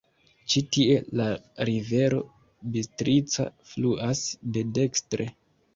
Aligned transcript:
Ĉi 0.53 0.61
tie 0.75 0.95
la 1.21 1.27
rivero 1.69 2.23
Bistrica 2.77 3.47
fluas 3.75 4.27
de 4.59 4.67
dekstre. 4.81 5.35